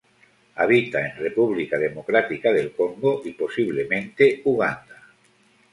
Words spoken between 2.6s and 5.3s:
Congo y posiblemente Uganda.